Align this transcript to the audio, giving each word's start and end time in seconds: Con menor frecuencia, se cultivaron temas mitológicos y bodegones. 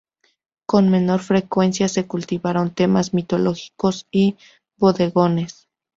Con 0.65 0.89
menor 0.89 1.19
frecuencia, 1.19 1.87
se 1.87 2.07
cultivaron 2.07 2.71
temas 2.73 3.13
mitológicos 3.13 4.07
y 4.09 4.35
bodegones. 4.79 5.67